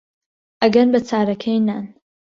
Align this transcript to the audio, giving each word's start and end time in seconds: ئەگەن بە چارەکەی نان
ئەگەن 0.61 0.87
بە 0.93 0.99
چارەکەی 1.09 1.59
نان 1.67 1.85